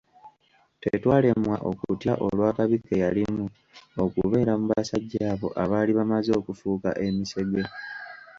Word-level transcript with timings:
Tetwalema 0.81 1.55
okutya 1.69 2.13
olw'akabi 2.25 2.77
ke 2.85 2.93
yalimu 3.03 3.45
okubeera 4.03 4.53
mu 4.59 4.65
basajja 4.71 5.21
abo 5.33 5.47
abaali 5.63 5.91
bamaze 5.97 6.31
okufuuka 6.39 6.89
emisege. 7.07 7.63